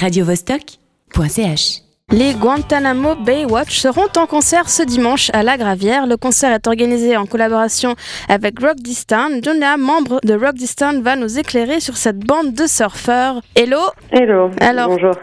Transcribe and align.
radiovostok.ch. 0.00 1.82
Les 2.12 2.34
Guantanamo 2.34 3.14
Baywatch 3.14 3.78
seront 3.78 4.08
en 4.16 4.26
concert 4.26 4.68
ce 4.68 4.82
dimanche 4.82 5.30
à 5.32 5.44
La 5.44 5.56
Gravière. 5.56 6.08
Le 6.08 6.16
concert 6.16 6.52
est 6.52 6.66
organisé 6.66 7.16
en 7.16 7.24
collaboration 7.24 7.94
avec 8.28 8.58
Rock 8.58 8.76
Distan. 8.78 9.28
Jonah, 9.42 9.76
membre 9.76 10.18
de 10.24 10.34
Rock 10.34 10.54
Distan, 10.54 11.00
va 11.02 11.14
nous 11.14 11.38
éclairer 11.38 11.78
sur 11.78 11.96
cette 11.96 12.18
bande 12.18 12.52
de 12.52 12.66
surfeurs. 12.66 13.40
Hello? 13.54 13.78
Hello, 14.10 14.50
Alors, 14.60 14.88
bonjour. 14.88 15.14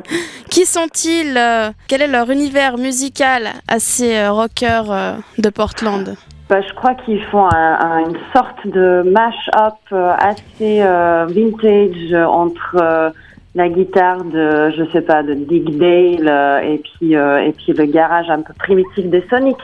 Qui 0.49 0.65
sont-ils 0.65 1.35
euh, 1.37 1.71
Quel 1.89 2.03
est 2.03 2.07
leur 2.07 2.29
univers 2.29 2.77
musical 2.77 3.49
à 3.67 3.79
ces 3.79 4.15
euh, 4.15 4.31
rockers 4.31 4.89
euh, 4.89 5.13
de 5.39 5.49
Portland? 5.49 6.15
Bah, 6.49 6.61
je 6.61 6.73
crois 6.75 6.95
qu'ils 7.03 7.21
font 7.25 7.45
un- 7.53 7.79
un- 7.81 7.99
une 8.09 8.17
sorte 8.33 8.65
de 8.65 9.03
mash-up 9.11 9.73
assez 9.91 10.81
euh, 10.81 11.25
vintage 11.25 12.13
entre 12.13 12.77
euh, 12.79 13.09
la 13.57 13.69
guitare 13.69 14.23
de, 14.23 14.69
je 14.77 14.83
sais 14.93 15.01
pas, 15.01 15.23
de 15.23 15.33
Dick 15.33 15.77
Dale 15.77 16.29
euh, 16.29 16.59
et 16.59 16.77
puis 16.77 17.15
euh, 17.15 17.39
et 17.39 17.51
puis 17.51 17.73
le 17.73 17.85
garage 17.85 18.29
un 18.29 18.41
peu 18.41 18.53
primitif 18.53 19.05
des 19.07 19.25
Sonics. 19.29 19.57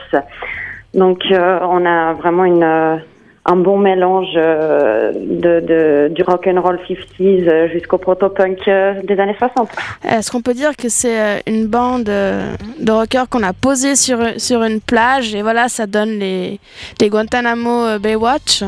Donc 0.94 1.22
euh, 1.30 1.60
on 1.62 1.86
a 1.86 2.12
vraiment 2.14 2.44
une 2.44 3.00
un 3.46 3.56
bon 3.56 3.78
mélange 3.78 4.34
de, 4.34 5.60
de 5.60 6.08
du 6.08 6.22
rock 6.24 6.48
and 6.48 6.60
roll 6.60 6.80
50s 6.88 7.48
euh, 7.48 7.68
jusqu'au 7.68 7.98
proto-punk 7.98 8.64
des 9.04 9.20
années 9.20 9.36
60. 9.38 9.68
Est-ce 10.08 10.32
qu'on 10.32 10.40
peut 10.42 10.54
dire 10.54 10.74
que 10.76 10.88
c'est 10.88 11.42
une 11.46 11.66
bande 11.68 12.04
de 12.04 12.90
rockers 12.90 13.28
qu'on 13.28 13.42
a 13.44 13.52
posé 13.52 13.94
sur, 13.94 14.18
sur 14.38 14.64
une 14.64 14.80
plage 14.80 15.34
et 15.36 15.42
voilà, 15.42 15.68
ça 15.68 15.86
donne 15.86 16.18
les, 16.18 16.58
les 17.00 17.08
Guantanamo 17.08 17.98
Baywatch? 18.00 18.64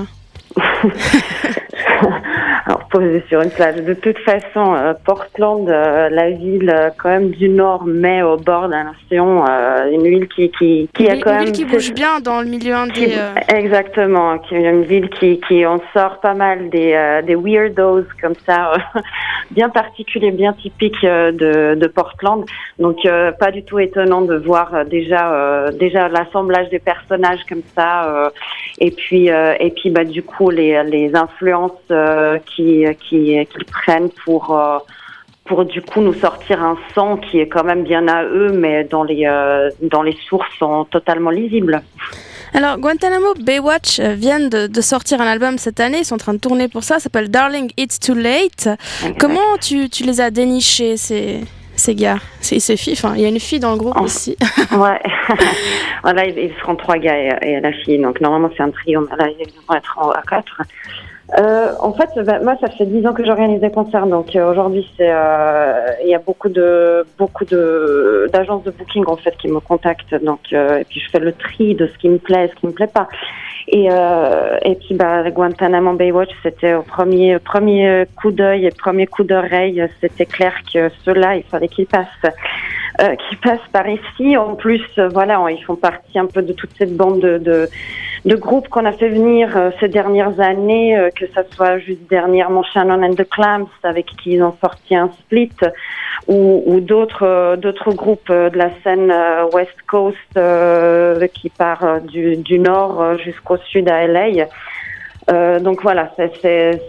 Alors 2.69 2.89
posé 2.89 3.23
sur 3.29 3.41
une 3.43 3.51
plage. 3.51 3.77
De 3.77 3.95
toute 3.95 4.19
façon, 4.19 4.75
euh, 4.75 4.93
Portland, 5.05 5.69
euh, 5.69 6.09
la 6.09 6.31
ville 6.31 6.69
euh, 6.69 6.91
quand 6.99 7.11
même 7.11 7.31
du 7.31 7.49
nord, 7.49 7.85
mais 7.87 8.23
au 8.23 8.37
bord 8.39 8.69
d'un 8.69 8.91
océan, 8.91 9.45
une 9.93 10.03
ville 10.03 10.27
qui 10.27 10.51
qui 10.51 10.89
qui 10.93 11.09
a 11.09 11.15
Une 11.15 11.21
quand 11.23 11.31
ville 11.39 11.45
même 11.45 11.53
qui 11.53 11.65
bouge 11.65 11.93
bien 11.95 12.19
dans 12.19 12.41
le 12.41 12.47
milieu 12.49 12.73
qui- 12.93 13.05
indé. 13.05 13.13
Exactement, 13.55 14.39
qui 14.39 14.57
est 14.57 14.69
une 14.69 14.83
ville 14.83 15.09
qui, 15.11 15.39
qui 15.47 15.65
en 15.65 15.81
sort 15.95 16.19
pas 16.21 16.35
mal 16.35 16.69
des, 16.71 17.21
des 17.25 17.37
weirdos 17.37 18.03
comme 18.21 18.35
ça, 18.45 18.73
bien 19.53 19.69
particuliers, 19.69 20.33
bien 20.33 20.53
typiques 20.53 21.03
de, 21.05 21.77
de 21.77 21.87
Portland. 21.87 22.45
Donc 22.81 22.97
pas 23.39 23.53
du 23.53 23.63
tout 23.63 23.79
étonnant 23.79 24.23
de 24.23 24.35
voir 24.35 24.85
déjà 24.87 25.71
déjà 25.79 26.09
l'assemblage 26.09 26.69
des 26.71 26.81
personnages 26.81 27.45
comme 27.49 27.63
ça, 27.77 28.33
et 28.81 28.91
puis 28.91 29.29
et 29.29 29.71
puis 29.71 29.91
bah 29.91 30.05
du 30.05 30.25
coup 30.25 30.51
les 30.51 30.83
les 30.85 31.15
influences 31.15 31.73
euh, 32.87 32.93
qui 32.93 33.09
qui 33.09 33.47
qu'ils 33.47 33.65
prennent 33.67 34.11
pour 34.25 34.57
euh, 34.59 34.79
pour 35.45 35.65
du 35.65 35.81
coup 35.83 36.01
nous 36.01 36.15
sortir 36.15 36.63
un 36.63 36.77
son 36.95 37.17
qui 37.17 37.39
est 37.41 37.49
quand 37.49 37.65
même 37.65 37.85
bien 37.85 38.07
à 38.09 38.25
eux, 38.25 38.53
mais 38.53 38.85
dans 38.85 39.05
les 39.05 39.27
euh, 39.27 39.71
dans 39.83 40.03
les 40.03 40.17
sources 40.29 40.49
sont 40.59 40.85
totalement 40.87 41.31
lisibles. 41.31 41.83
Alors, 42.55 42.79
Guantanamo 42.79 43.35
Baywatch 43.41 43.99
euh, 44.01 44.15
viennent 44.15 44.49
de, 44.49 44.67
de 44.67 44.81
sortir 44.81 45.21
un 45.21 45.27
album 45.27 45.59
cette 45.59 45.79
année. 45.81 45.99
Ils 45.99 46.05
sont 46.05 46.15
en 46.15 46.19
train 46.19 46.33
de 46.33 46.39
tourner 46.39 46.69
pour 46.69 46.85
ça. 46.85 46.95
Ça 46.95 47.01
s'appelle 47.01 47.29
Darling 47.31 47.71
It's 47.77 47.99
Too 48.01 48.15
Late. 48.15 48.69
Comment 49.19 49.59
tu, 49.61 49.91
tu 49.91 50.05
les 50.05 50.21
as 50.23 50.31
dénichés, 50.31 50.97
ces, 50.97 51.41
ces 51.75 51.95
gars? 51.95 52.19
Ces, 52.41 52.59
ces 52.61 52.77
filles 52.79 52.95
Enfin, 52.95 53.13
il 53.17 53.21
y 53.23 53.27
a 53.27 53.29
une 53.29 53.41
fille 53.41 53.59
dans 53.61 53.73
le 53.73 53.77
groupe 53.79 54.01
aussi. 54.01 54.37
Ouais. 54.73 55.01
voilà, 56.03 56.25
ils, 56.25 56.39
ils 56.39 56.55
seront 56.61 56.77
trois 56.77 56.97
gars 56.99 57.19
et, 57.19 57.37
et 57.51 57.61
la 57.61 57.73
fille. 57.73 57.99
Donc 57.99 58.21
normalement 58.21 58.49
c'est 58.57 58.63
un 58.63 58.71
trio, 58.71 59.07
mais 59.11 59.17
là 59.17 59.29
ils 59.39 59.47
vont 59.69 59.75
être 59.75 59.99
en- 59.99 60.11
à 60.13 60.23
quatre. 60.23 60.63
Euh, 61.35 61.73
en 61.81 61.93
fait, 61.93 62.09
bah, 62.25 62.39
moi 62.41 62.57
ça 62.61 62.69
fait 62.69 62.87
dix 62.87 63.05
ans 63.05 63.13
que 63.13 63.25
j'organise 63.25 63.61
des 63.61 63.71
concerts, 63.73 64.07
donc 64.07 64.37
euh, 64.37 64.49
aujourd'hui 64.49 64.89
c'est 64.97 65.11
euh, 65.11 65.73
il 66.05 66.09
y 66.09 66.15
a 66.15 66.21
beaucoup 66.21 66.49
de 66.49 67.05
beaucoup 67.19 67.45
de 67.45 68.31
d'agences 68.33 68.63
de 68.63 68.71
booking 68.71 69.05
en 69.09 69.17
fait 69.17 69.37
qui 69.37 69.49
me 69.49 69.59
contactent, 69.59 70.15
donc 70.23 70.39
euh, 70.53 70.79
et 70.79 70.85
puis 70.85 71.01
je 71.01 71.11
fais 71.11 71.19
le 71.19 71.33
tri 71.33 71.75
de 71.75 71.89
ce 71.89 71.99
qui 71.99 72.09
me 72.09 72.19
plaît, 72.19 72.45
et 72.45 72.49
ce 72.49 72.55
qui 72.55 72.67
me 72.69 72.73
plaît 72.73 72.87
pas. 72.87 73.09
Et 73.67 73.89
euh, 73.91 74.57
et 74.63 74.77
puis 74.77 74.95
bah 74.95 75.29
Guantanamo 75.29 75.95
Baywatch 75.95 76.31
c'était 76.45 76.75
au 76.75 76.83
premier 76.83 77.41
premier 77.41 78.07
coup 78.15 78.31
d'œil 78.31 78.67
et 78.67 78.71
premier 78.71 79.09
coup 79.09 79.25
d'oreille, 79.25 79.85
c'était 80.01 80.27
clair 80.27 80.53
que 80.73 80.91
ceux-là 81.05 81.35
il 81.35 81.43
fallait 81.43 81.67
qu'ils 81.67 81.87
passent 81.87 82.07
qui 83.29 83.37
passent 83.37 83.69
par 83.73 83.87
ici. 83.89 84.39
En 84.39 84.55
plus, 84.55 84.83
voilà, 85.13 85.45
ils 85.51 85.63
font 85.65 85.77
partie 85.77 86.19
un 86.19 86.25
peu 86.25 86.41
de 86.41 86.55
toute 86.55 86.71
cette 86.79 86.97
bande 86.97 87.21
de, 87.21 87.37
de, 87.37 87.69
de 88.27 88.35
groupes 88.35 88.69
qu'on 88.69 88.85
a 88.85 88.93
fait 88.93 89.09
venir 89.09 89.57
euh, 89.57 89.71
ces 89.79 89.89
dernières 89.89 90.41
années, 90.41 90.99
euh, 90.99 91.11
que 91.11 91.27
ça 91.33 91.43
soit 91.55 91.79
juste 91.79 92.09
dernièrement 92.11 92.65
Shannon 92.65 93.01
and 93.05 93.15
the 93.15 93.29
Clams, 93.29 93.69
avec 93.85 94.07
qui 94.07 94.33
ils 94.33 94.43
ont 94.43 94.57
sorti 94.61 94.97
un 94.97 95.11
split, 95.21 95.53
ou, 96.27 96.63
ou 96.67 96.81
d'autres 96.81 97.23
euh, 97.23 97.93
groupes 97.95 98.29
euh, 98.31 98.51
de 98.51 98.59
la 98.59 98.71
scène 98.83 99.13
euh, 99.13 99.45
West 99.53 99.77
Coast 99.87 100.17
qui 101.35 101.51
part 101.51 102.01
du, 102.01 102.37
du 102.37 102.59
nord 102.59 103.17
jusqu'au 103.19 103.59
sud 103.59 103.89
à 103.89 104.07
LA. 104.07 104.47
Euh, 105.33 105.59
donc 105.59 105.83
voilà, 105.83 106.13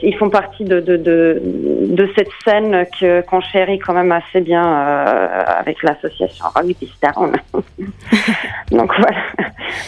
ils 0.04 0.16
font 0.18 0.30
partie 0.30 0.64
de, 0.64 0.80
de, 0.80 0.96
de, 0.96 1.42
de 1.44 2.10
cette 2.16 2.30
scène 2.46 2.86
que, 3.00 3.22
qu'on 3.22 3.42
chérit 3.42 3.80
quand 3.80 3.94
même 3.94 4.12
assez 4.12 4.42
bien 4.42 4.64
euh, 4.64 5.44
avec 5.60 5.82
l'association 5.82 6.46
Rugby 6.56 6.92
Town. 7.02 7.36
donc 8.72 8.94
voilà. 8.96 9.18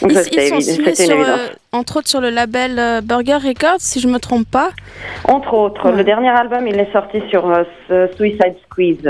Donc 0.01 0.11
Ils, 0.11 0.17
ils 0.17 0.23
c'était 0.23 0.47
sont 0.47 0.59
signés 0.61 0.95
sur, 0.95 1.19
euh, 1.19 1.47
entre 1.71 1.97
autres 1.97 2.07
sur 2.07 2.21
le 2.21 2.31
label 2.31 3.01
Burger 3.03 3.37
Records, 3.37 3.79
si 3.79 3.99
je 3.99 4.07
me 4.07 4.17
trompe 4.17 4.49
pas. 4.49 4.69
Entre 5.25 5.53
autres, 5.53 5.89
Ouais. 5.91 5.97
le 5.97 6.03
dernier 6.03 6.29
album, 6.29 6.67
il 6.67 6.79
est 6.79 6.91
sorti 6.91 7.21
sur 7.29 7.45
Suicide 8.15 8.55
Squeeze. 8.65 9.07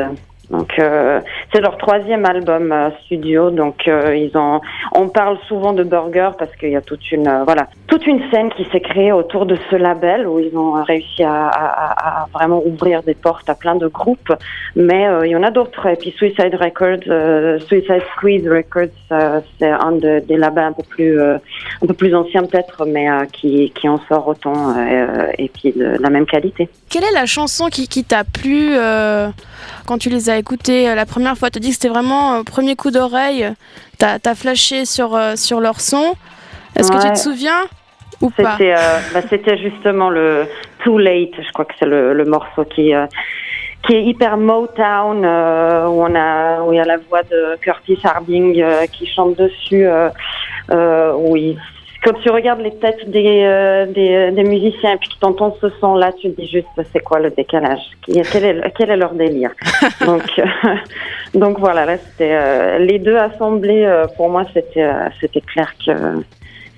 Donc 0.50 0.78
euh, 0.80 1.22
c'est 1.52 1.62
leur 1.62 1.78
troisième 1.78 2.26
album 2.26 2.72
euh, 2.72 2.90
studio. 3.06 3.50
Donc 3.50 3.88
euh, 3.88 4.16
ils 4.16 4.36
ont, 4.38 4.62
on 4.94 5.08
parle 5.10 5.38
souvent 5.48 5.74
de 5.74 5.84
Burger 5.84 6.30
parce 6.38 6.56
qu'il 6.56 6.70
y 6.70 6.76
a 6.76 6.82
toute 6.82 7.12
une, 7.12 7.28
euh, 7.28 7.44
voilà, 7.44 7.68
toute 7.88 8.06
une 8.06 8.22
scène 8.30 8.50
qui 8.52 8.66
s'est 8.72 8.82
créée 8.82 9.12
autour 9.12 9.46
de 9.46 9.58
ce 9.70 9.76
label 9.76 10.28
où 10.28 10.40
ils 10.40 10.56
ont 10.56 10.74
réussi 10.84 11.24
à, 11.24 12.28
vraiment 12.34 12.62
ouvrir 12.66 13.04
des 13.04 13.16
portes 13.16 13.50
à 13.50 13.56
plein 13.56 13.76
de 13.76 13.88
groupes. 13.88 14.34
Mais 14.76 15.08
il 15.24 15.32
y 15.32 15.36
en 15.36 15.44
a 15.44 15.52
d'autres. 15.52 15.88
Et 15.88 15.96
puis 15.96 16.12
Suicide 16.12 16.56
Records, 16.56 17.62
Suicide 17.66 18.04
Squeeze 18.16 18.48
Records, 18.48 18.94
c'est 19.60 19.70
un 19.70 19.94
de- 19.94 20.20
des 20.20 20.38
labels 20.38 20.66
un 20.66 20.74
peu 20.74 20.84
plus, 20.84 21.20
un 21.20 21.86
peu 21.88 21.94
plus 21.94 22.14
ancien 22.16 22.44
peut-être, 22.44 22.86
mais 22.86 23.08
qui, 23.34 23.72
qui 23.72 23.90
en 23.90 24.00
sort 24.08 24.28
autant 24.28 24.76
et 25.38 25.50
puis 25.50 25.72
de 25.72 25.98
la 26.00 26.10
même 26.10 26.26
qualité. 26.26 26.70
Quelle 26.90 27.04
est 27.04 27.14
la 27.14 27.26
chanson 27.26 27.68
qui, 27.70 27.88
qui 27.88 28.04
t'a 28.04 28.24
plu 28.24 28.76
quand 29.86 29.98
tu 29.98 30.10
les 30.10 30.30
as 30.30 30.38
écoutées 30.38 30.90
euh, 30.90 30.96
la 30.96 31.06
première 31.06 31.38
fois 31.38 31.50
Tu 31.50 31.58
as 31.58 31.62
dit 31.62 31.70
que 31.70 31.76
c'était 31.76 31.90
vraiment 31.90 32.36
euh, 32.36 32.44
premier 32.44 32.76
coup 32.76 32.92
d'oreille. 32.92 33.48
T'as 33.98 34.18
as 34.24 34.36
flashé 34.36 34.86
sur, 34.86 35.16
euh, 35.16 35.36
sur 35.36 35.60
leur 35.60 35.82
son. 35.82 36.16
Est-ce 36.76 36.92
que 36.92 37.02
tu 37.02 37.12
te 37.12 37.18
souviens 37.18 37.62
ou 38.22 38.30
pas 38.30 38.58
C'était, 38.58 38.76
bah, 39.14 39.22
c'était 39.30 39.58
justement 39.58 40.10
le 40.10 40.46
Too 40.84 40.98
Late, 40.98 41.36
je 41.38 41.52
crois 41.52 41.66
que 41.66 41.74
c'est 41.80 41.86
le, 41.86 42.14
le 42.14 42.26
morceau 42.26 42.66
qui, 42.66 42.94
qui 43.86 43.94
est 43.94 44.04
hyper 44.04 44.38
Motown, 44.38 45.24
euh, 45.24 45.88
où 45.88 46.04
on 46.04 46.16
a, 46.16 46.62
où 46.62 46.74
il 46.74 46.78
y 46.78 46.80
a 46.80 46.86
la 46.86 46.98
voix 46.98 47.24
de 47.24 47.58
Curtis 47.62 48.00
Harding 48.04 48.62
euh, 48.62 48.86
qui 48.88 49.08
chante 49.08 49.38
dessus. 49.38 49.86
Euh, 49.86 51.14
oui. 51.16 51.58
Quand 52.04 52.14
tu 52.22 52.30
regardes 52.30 52.62
les 52.62 52.76
têtes 52.76 53.10
des, 53.10 53.42
euh, 53.44 53.86
des, 53.86 54.32
des 54.32 54.44
musiciens 54.44 54.94
et 54.94 54.98
puis 54.98 55.10
que 55.10 55.20
tu 55.20 55.26
entends 55.26 55.56
ce 55.60 55.68
son-là, 55.82 56.12
tu 56.14 56.32
te 56.32 56.42
dis 56.42 56.48
juste 56.48 56.68
c'est 56.94 57.02
quoi 57.02 57.20
le 57.20 57.30
décalage? 57.30 57.82
Quel, 58.06 58.46
est, 58.46 58.74
quel 58.78 58.90
est 58.92 58.96
leur 58.98 59.14
délire? 59.14 59.52
Donc, 60.06 60.24
euh, 60.40 60.46
donc 61.34 61.60
voilà, 61.60 61.86
là 61.86 61.98
c'était 61.98 62.32
euh, 62.34 62.80
les 62.80 63.00
deux 63.00 63.18
assemblés. 63.18 63.84
euh, 63.84 64.06
pour 64.18 64.30
moi, 64.30 64.46
c'était 64.54 64.84
euh, 64.84 65.10
c'était 65.20 65.42
clair 65.42 65.74
que 65.86 65.92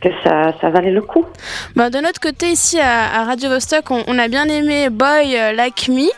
que 0.01 0.09
ça, 0.23 0.51
ça 0.59 0.71
valait 0.71 0.89
le 0.89 1.01
coup. 1.03 1.25
Bah, 1.75 1.91
De 1.91 1.99
notre 1.99 2.19
côté, 2.19 2.47
ici 2.47 2.79
à, 2.79 3.21
à 3.21 3.23
Radio 3.25 3.49
Vostok, 3.49 3.91
on, 3.91 4.03
on 4.07 4.17
a 4.17 4.27
bien 4.27 4.45
aimé 4.45 4.89
Boy 4.89 5.37
euh, 5.37 5.51
Like 5.53 5.87
Me. 5.89 6.09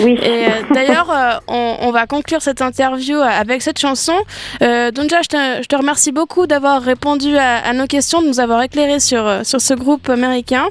Oui. 0.00 0.18
Et 0.22 0.46
euh, 0.46 0.50
d'ailleurs, 0.72 1.10
euh, 1.10 1.32
on, 1.48 1.76
on 1.82 1.90
va 1.90 2.06
conclure 2.06 2.40
cette 2.42 2.62
interview 2.62 3.18
avec 3.18 3.62
cette 3.62 3.78
chanson. 3.78 4.14
Euh, 4.62 4.90
Donja, 4.90 5.22
je 5.22 5.28
te, 5.28 5.62
je 5.62 5.66
te 5.68 5.76
remercie 5.76 6.12
beaucoup 6.12 6.46
d'avoir 6.46 6.82
répondu 6.82 7.36
à, 7.36 7.58
à 7.58 7.72
nos 7.72 7.86
questions, 7.86 8.22
de 8.22 8.26
nous 8.28 8.40
avoir 8.40 8.62
éclairé 8.62 9.00
sur, 9.00 9.26
euh, 9.26 9.40
sur 9.44 9.60
ce 9.60 9.74
groupe 9.74 10.08
américain. 10.08 10.66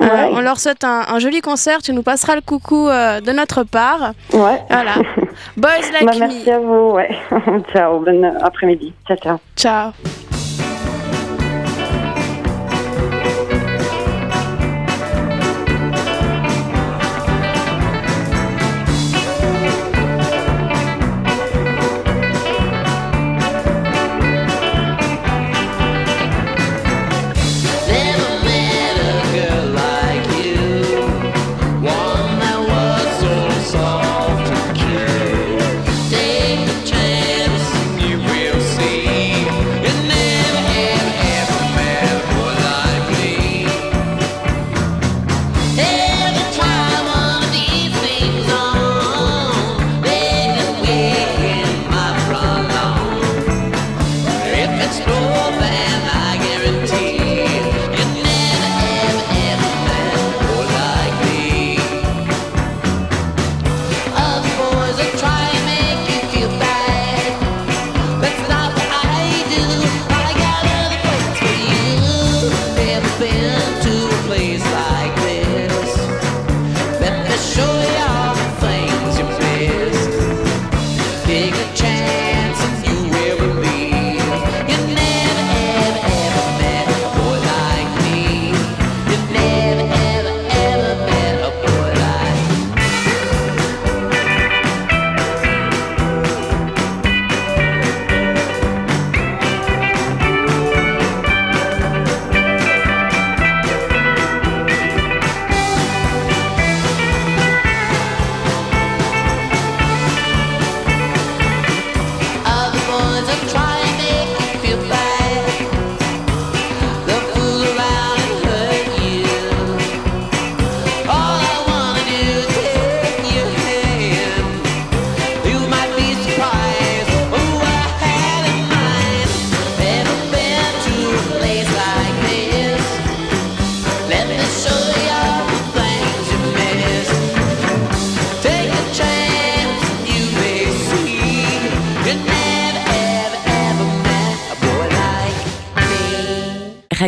Euh, 0.00 0.06
Ouais. 0.08 0.30
on 0.32 0.40
leur 0.40 0.58
souhaite 0.58 0.84
un, 0.84 1.04
un 1.08 1.18
joli 1.18 1.40
concert. 1.40 1.82
Tu 1.82 1.92
nous 1.92 2.02
passeras 2.02 2.34
le 2.34 2.40
coucou 2.40 2.88
euh, 2.88 3.20
de 3.20 3.32
notre 3.32 3.62
part. 3.62 4.12
Ouais. 4.32 4.62
Voilà. 4.70 4.94
Boys 5.56 5.70
Like 5.92 6.06
Bah, 6.06 6.12
Me. 6.14 6.18
merci 6.20 6.50
à 6.50 6.58
vous. 6.58 6.90
Ouais. 6.92 7.16
ciao. 7.72 8.00
Bon 8.00 8.24
après-midi. 8.42 8.92
Ciao, 9.06 9.16
ciao. 9.16 9.38
Ciao. 9.56 9.92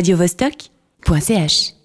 radiovostok.ch 0.01 1.80